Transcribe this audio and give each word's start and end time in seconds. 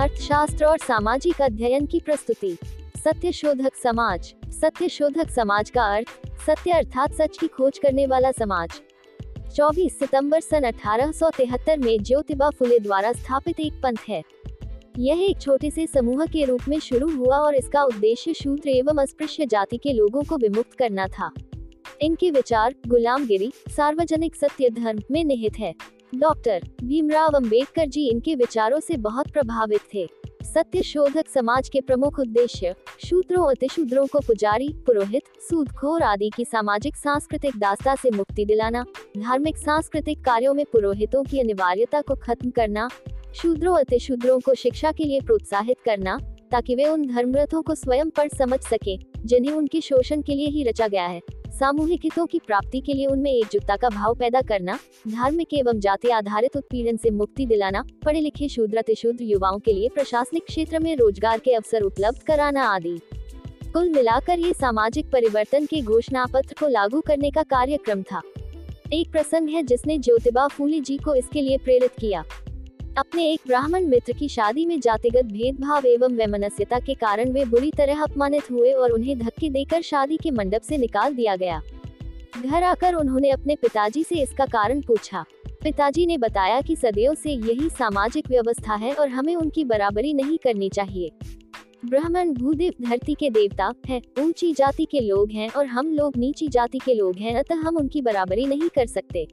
अर्थशास्त्र 0.00 0.64
और 0.64 0.78
सामाजिक 0.78 1.42
अध्ययन 1.42 1.86
की 1.86 2.00
प्रस्तुति। 2.00 2.58
सत्य 2.96 3.32
शोधक 3.32 3.74
समाज। 3.74 4.34
सत्य 4.46 4.88
शोधक 4.88 5.30
समाज 5.30 5.70
का 5.70 5.82
अर्थ, 5.82 6.08
सत्य 6.46 6.70
अर्थात 6.70 7.12
सच 7.12 7.38
की 7.38 7.46
खोज 7.46 7.78
करने 7.78 8.06
वाला 8.06 8.30
समाज। 8.32 8.80
24 9.56 9.98
सितंबर 9.98 10.40
सन 10.40 10.64
1873 10.64 11.78
में 11.78 12.02
ज्योतिबा 12.02 12.50
फुले 12.50 12.78
द्वारा 12.78 13.12
स्थापित 13.12 13.60
एक 13.60 13.72
पंथ 13.72 13.96
है। 14.08 14.22
यह 14.98 15.22
एक 15.22 15.40
छोटे 15.40 15.70
से 15.70 15.86
समूह 15.86 16.26
के 16.26 16.44
रूप 16.44 16.60
में 16.68 16.78
शुरू 16.78 17.16
हुआ 17.16 17.36
और 17.36 17.54
इसका 17.54 17.82
उद्देश्य 17.82 18.34
शूद्र 18.34 18.68
एवं 18.68 19.02
अस्पृश्य 19.02 19.46
जाति 19.46 19.76
के 19.76 19.92
लोगों 19.92 20.22
को 20.22 20.36
विमुक्त 20.36 20.74
करना 20.74 21.06
था। 21.06 21.30
इनके 22.00 22.30
विचार 22.30 22.74
गुलामगिरी, 22.86 23.52
सार्वजनिक 23.68 24.36
सत्य 24.36 24.70
धर्म 24.70 25.00
में 25.10 25.24
निहित 25.24 25.58
है। 25.58 25.99
डॉक्टर 26.14 26.60
भीमराव 26.84 27.28
अंबेडकर 27.28 27.86
जी 27.86 28.08
इनके 28.08 28.34
विचारों 28.34 28.80
से 28.80 28.96
बहुत 28.96 29.30
प्रभावित 29.30 29.80
थे। 29.94 30.08
सत्य 30.44 30.82
शोधक 30.82 31.28
समाज 31.28 31.68
के 31.68 31.80
प्रमुख 31.80 32.18
उद्देश्य, 32.18 32.74
शूद्रों 33.06 33.50
अतिशूद्रों 33.50 34.06
को 34.06 34.20
पुजारी, 34.20 34.68
पुरोहित, 34.68 35.22
सूदखोर 35.50 36.02
आदि 36.02 36.30
की 36.36 36.44
सामाजिक, 36.44 36.96
सांस्कृतिक 36.96 37.56
दास्ता 37.56 37.94
से 37.94 38.10
मुक्ति 38.10 38.44
दिलाना, 38.44 38.84
धार्मिक, 39.18 39.56
सांस्कृतिक 39.56 40.24
कार्यों 40.24 40.54
में 40.54 40.64
पुरोहितों 40.72 41.24
की 41.24 41.40
अनिवार्यता 41.40 42.00
को 42.00 42.14
खत्म 42.14 42.50
करना, 42.50 42.88
शूद्रों 43.34 43.76
अतिशूद्रों 43.78 44.40
को 44.40 44.54
शिक्षा 44.54 44.92
के 44.92 45.04
लिए 45.04 45.20
प्रोत्साहित 45.20 45.76
करना, 45.84 46.18
ताकि 46.50 46.74
वे 46.74 46.84
उन 46.84 47.06
धर्मरथों 47.06 47.62
को 47.62 47.74
स्वयं 47.74 48.10
पढ़ 48.10 48.28
समझ 48.28 48.60
सके, 48.60 48.98
जिन्हें 49.24 49.52
उनके 49.52 49.80
शोषण 49.80 50.22
के 50.22 50.34
लिए 50.34 50.48
ही 50.48 50.64
रचा 50.64 50.88
गया 50.88 51.06
है। 51.06 51.20
सामूहिक 51.50 52.00
हितों 52.04 52.26
की 52.26 52.38
प्राप्ति 52.38 52.80
के 52.80 52.94
लिए 52.94 53.06
उनमें 53.06 53.30
एकजुटता 53.32 53.76
का 53.76 53.88
भाव 53.88 54.14
पैदा 54.14 54.40
करना, 54.40 54.78
धार्मिक 55.08 55.54
एवं 55.54 55.80
जाति 55.80 56.08
आधारित 56.08 56.56
उत्पीड़न 56.56 56.96
से 56.96 57.10
मुक्ति 57.10 57.46
दिलाना 57.46 57.84
पढ़े 58.04 58.20
लिखे 58.20 58.48
शूद्र 58.48 58.94
शूद्र 58.94 59.24
युवाओं 59.24 59.58
के 59.58 59.72
लिए 59.72 59.88
प्रशासनिक 59.88 60.44
क्षेत्र 60.44 60.78
में 60.78 60.96
रोज़गार 60.96 61.38
के 61.38 61.54
अवसर 61.54 61.82
उपलब्ध 61.82 62.22
कराना 62.22 62.64
आदि। 62.64 62.98
कुल 63.72 63.88
मिलाकर 63.88 64.38
ये 64.38 64.52
सामाजिक 64.52 65.10
परिवर्तन 65.10 65.66
के 65.66 65.80
घोषणा 65.82 66.26
पत्र 66.26 66.54
को 66.60 66.68
लागू 66.68 67.00
करने 67.00 67.30
का 67.30 67.42
कार्यक्रम 67.42 68.02
था। 68.02 68.22
एक 68.92 69.12
प्रसंग 69.12 69.48
है 69.48 69.62
जिसने 69.62 69.98
ज्योतिबा 69.98 70.46
फूले 70.48 70.80
जी 70.80 70.96
को 70.98 71.14
इसके 71.14 71.40
लिए 71.40 71.58
प्रेरित 71.58 71.92
किया। 71.98 72.24
अपने 72.98 73.24
एक 73.32 73.40
ब्राह्मण 73.46 73.84
मित्र 73.86 74.12
की 74.12 74.28
शादी 74.28 74.64
में 74.66 74.80
जातिगत 74.80 75.24
भेदभाव 75.24 75.86
एवं 75.86 76.14
वैमनस्यता 76.14 76.78
के 76.78 76.94
कारण 76.94 77.30
वे 77.32 77.44
बुरी 77.44 77.70
तरह 77.70 78.02
अपमानित 78.02 78.50
हुए 78.50 78.72
और 78.72 78.92
उन्हें 78.92 79.18
धक्के 79.18 79.50
देकर 79.50 79.82
शादी 79.82 80.16
के 80.16 80.30
मंडप 80.30 80.62
से 80.62 80.78
निकाल 80.78 81.14
दिया 81.14 81.36
गया। 81.36 81.60
घर 82.44 82.62
आकर 82.62 82.94
उन्होंने 82.94 83.30
अपने 83.30 83.56
पिताजी 83.56 84.02
से 84.04 84.22
इसका 84.22 84.46
कारण 84.46 84.80
पूछा। 84.80 85.24
पिताजी 85.62 86.06
ने 86.06 86.18
बताया 86.18 86.60
कि 86.60 86.76
सदियों 86.76 87.14
से 87.14 87.30
यही 87.30 87.68
सामाजिक 87.68 88.28
व्यवस्था 88.28 88.74
है 88.74 88.94
और 88.94 89.08
हमें 89.08 89.34
उनकी 89.36 89.64
बराबरी 89.64 90.12
नहीं 90.12 90.38
करनी 90.38 90.68
चाहिए। 90.68 91.10
ब्राह्मण 91.84 92.32
भूदेव 92.32 92.72
धरती 92.82 93.14
के 93.14 93.30
देवता 93.30 93.72
है, 93.88 94.00
ऊँची 94.20 94.52
जाति 94.52 94.84
के 94.84 95.00
लोग 95.00 95.30
हैं 95.30 95.48
और 95.48 95.66
हम 95.66 95.94
लोग 95.94 96.16
नीची 96.16 96.48
जाति 96.48 96.78
के 96.78 96.94
लोग 96.94 97.16
हैं, 97.16 97.34
अतः 97.34 97.54
हम 97.54 97.76
उनकी 97.76 98.02
बराबरी 98.02 98.46
नहीं 98.46 98.68
कर 98.68 98.86
सकते। 98.86 99.26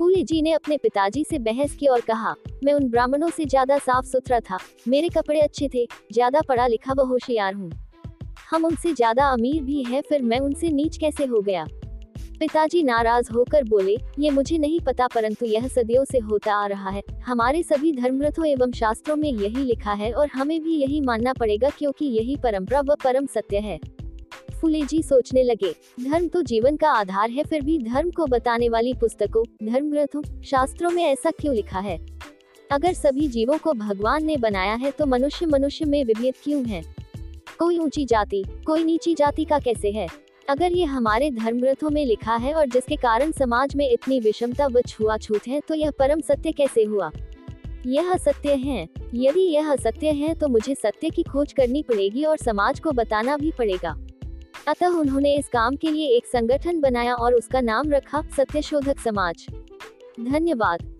फूले 0.00 0.22
जी 0.22 0.42
ने 0.42 0.52
अपने 0.52 0.76
पिताजी 0.76 1.24
से 1.24 1.38
बहस 1.38 1.74
की 1.76 1.86
और 1.86 2.00
कहा, 2.00 2.34
मैं 2.64 2.72
उन 2.72 2.88
ब्राह्मणों 2.88 3.28
से 3.30 3.44
ज़्यादा 3.44 3.78
साफ़ 3.78 4.06
सुथरा 4.06 4.40
था। 4.40 4.58
मेरे 4.88 5.08
कपड़े 5.08 5.40
अच्छे 5.40 5.68
थे, 5.74 5.84
ज़्यादा 6.12 6.40
पढ़ा 6.40 6.66
लिखा 6.66 6.92
व 6.92 7.00
होशियार 7.00 7.54
हूँ। 7.54 7.70
हम 8.50 8.64
उनसे 8.64 8.92
ज़्यादा 8.92 9.26
अमीर 9.26 9.62
भी 9.62 9.82
है, 9.82 10.00
फिर 10.00 10.22
मैं 10.22 10.38
उनसे 10.40 10.70
नीच 10.70 10.96
कैसे 10.96 11.24
हो 11.24 11.40
गया? 11.40 11.66
पिताजी 12.40 12.82
नाराज़ 12.82 13.32
होकर 13.32 13.64
बोले, 13.64 13.96
ये 14.18 14.30
मुझे 14.30 14.58
नहीं 14.58 14.80
पता, 14.80 15.06
परंतु 15.06 15.46
यह 15.46 15.68
सदियों 15.68 16.04
से 16.04 16.18
होता 16.18 16.54
आ 16.54 16.66
रहा 16.66 16.90
है। 16.90 17.02
हमारे 17.26 17.62
सभी 17.62 17.92
धर्मग्रंथों 17.92 18.46
एवं 18.46 18.72
शास्त्रों 18.72 19.16
में 19.16 19.30
यही 19.32 19.64
लिखा 19.64 19.92
है 19.92 20.12
और 20.12 20.28
हमें 20.34 20.60
भी 20.60 20.76
यही 20.76 21.00
मानना 21.00 21.32
पड़ेगा 21.32 21.70
क्योंकि 21.70 22.06
यही 22.06 22.36
परंपरा 22.36 22.80
व 22.80 22.96
परम 23.04 23.26
सत्य 23.26 23.58
है। 23.58 23.80
फुले 24.60 24.82
जी 24.82 25.02
सोचने 25.02 25.42
लगे, 25.42 25.74
धर्म 26.00 26.26
तो 26.28 26.42
जीवन 26.42 26.76
का 26.76 26.90
आधार 26.90 27.30
है, 27.30 27.44
फिर 27.44 27.62
भी 27.62 27.78
धर्म 27.78 28.10
को 28.10 28.26
बताने 28.26 28.68
वाली 28.68 28.94
पुस्तकों 28.94 29.44
धर्म 29.62 29.90
ग्रंथों 29.90 30.22
शास्त्रों 30.42 30.90
में 30.90 31.04
ऐसा 31.04 31.30
क्यों 31.30 31.54
लिखा 31.54 31.78
है? 31.78 31.98
अगर 32.70 32.92
सभी 32.92 33.28
जीवों 33.28 33.58
को 33.58 33.72
भगवान 33.72 34.24
ने 34.24 34.36
बनाया 34.36 34.74
है 34.74 34.90
तो 34.90 35.06
मनुष्य 35.06 35.46
मनुष्य 35.46 35.84
में 35.84 36.04
विभेद 36.04 36.34
क्यों 36.44 36.64
है? 36.64 36.82
कोई 37.58 37.78
ऊँची 37.78 38.04
जाति, 38.04 38.42
कोई 38.66 38.84
नीची 38.84 39.14
जाति 39.14 39.44
का 39.44 39.58
कैसे 39.58 39.90
है? 39.90 40.06
अगर 40.48 40.72
ये 40.72 40.84
हमारे 40.84 41.30
धर्म 41.30 41.60
ग्रंथों 41.60 41.90
में 41.90 42.04
लिखा 42.06 42.36
है 42.36 42.54
और 42.54 42.66
जिसके 42.66 42.96
कारण 42.96 43.32
समाज 43.32 43.74
में 43.76 43.88
इतनी 43.90 44.20
विषमता 44.20 44.66
व 44.66 44.80
छुआछूत 44.80 45.48
है 45.48 45.60
तो 45.60 45.74
यह 45.74 45.90
परम 45.90 46.20
सत्य 46.20 46.52
कैसे 46.52 46.84
हुआ? 46.84 47.10
यह 47.86 48.16
सत्य 48.16 48.54
है। 48.54 48.82
यदि 49.14 49.40
यह 49.40 49.74
सत्य 49.76 50.10
है 50.10 50.34
तो 50.34 50.48
मुझे 50.48 50.74
सत्य 50.74 51.10
की 51.10 51.22
खोज 51.22 51.52
करनी 51.52 51.82
पड़ेगी 51.82 52.24
और 52.24 52.36
समाज 52.36 52.80
को 52.80 52.92
बताना 52.92 53.36
भी 53.36 53.52
पड़ेगा। 53.58 53.94
अतः 54.70 54.86
उन्होंने 54.86 55.34
इस 55.34 55.48
काम 55.48 55.76
के 55.76 55.90
लिए 55.90 56.08
एक 56.16 56.26
संगठन 56.26 56.80
बनाया 56.80 57.14
और 57.14 57.34
उसका 57.34 57.60
नाम 57.60 57.90
रखा 57.90 58.22
सत्यशोधक 58.36 58.98
समाज। 58.98 59.46
धन्यवाद। 60.20 60.99